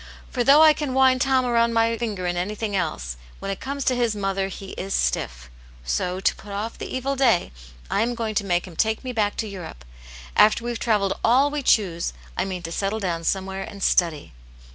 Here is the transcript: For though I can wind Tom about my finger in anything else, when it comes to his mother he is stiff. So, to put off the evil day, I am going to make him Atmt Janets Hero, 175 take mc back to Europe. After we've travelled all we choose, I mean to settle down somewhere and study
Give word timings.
For 0.31 0.43
though 0.43 0.63
I 0.63 0.73
can 0.73 0.95
wind 0.95 1.21
Tom 1.21 1.45
about 1.45 1.69
my 1.69 1.95
finger 1.95 2.25
in 2.25 2.35
anything 2.35 2.75
else, 2.75 3.17
when 3.37 3.51
it 3.51 3.59
comes 3.59 3.83
to 3.85 3.95
his 3.95 4.15
mother 4.15 4.47
he 4.47 4.71
is 4.71 4.95
stiff. 4.95 5.47
So, 5.83 6.19
to 6.19 6.33
put 6.37 6.51
off 6.53 6.75
the 6.79 6.87
evil 6.87 7.15
day, 7.15 7.51
I 7.87 8.01
am 8.01 8.15
going 8.15 8.33
to 8.33 8.43
make 8.43 8.65
him 8.65 8.73
Atmt 8.73 8.77
Janets 8.77 8.81
Hero, 8.81 9.05
175 9.05 9.05
take 9.05 9.05
mc 9.05 9.13
back 9.13 9.35
to 9.35 9.47
Europe. 9.47 9.85
After 10.35 10.63
we've 10.63 10.79
travelled 10.79 11.19
all 11.23 11.51
we 11.51 11.61
choose, 11.61 12.13
I 12.35 12.45
mean 12.45 12.63
to 12.63 12.71
settle 12.71 12.99
down 12.99 13.23
somewhere 13.23 13.61
and 13.61 13.83
study 13.83 14.33